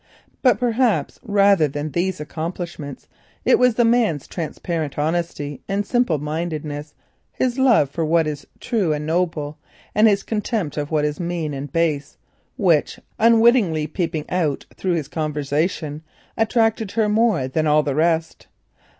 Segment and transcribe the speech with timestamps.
[0.41, 3.07] But perhaps rather than these accomplishments
[3.45, 6.95] it was the man's transparent honesty and simple mindedness,
[7.31, 9.59] his love for what is true and noble,
[9.93, 12.17] and his contempt of what is mean and base,
[12.57, 16.01] which, unwittingly peeping out through his conversation,
[16.35, 18.47] attracted her more than all the rest.